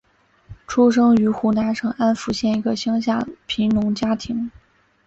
[0.65, 4.49] 出生于湖南省安福县一个乡下贫农家庭。